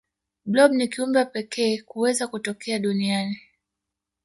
blob 0.45 0.71
ni 0.71 0.87
kiumbe 0.87 1.19
wa 1.19 1.25
pekee 1.25 1.81
kuweza 1.81 2.27
kutokea 2.27 2.79
duniani 2.79 3.39